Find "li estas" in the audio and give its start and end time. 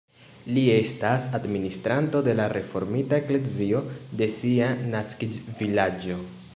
0.53-1.27